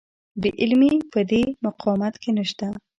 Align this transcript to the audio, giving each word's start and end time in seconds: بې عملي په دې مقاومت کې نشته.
بې 0.41 0.49
عملي 0.61 0.99
په 1.11 1.19
دې 1.29 1.43
مقاومت 1.65 2.13
کې 2.21 2.29
نشته. 2.37 2.67